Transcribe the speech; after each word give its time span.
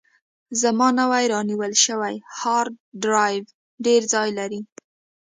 زما 0.61 0.87
نوی 0.99 1.25
رانیول 1.33 1.73
شوی 1.85 2.15
هارډ 2.39 2.73
ډرایو 3.03 3.45
ډېر 3.85 4.01
ځای 4.13 4.29
لري. 4.39 4.61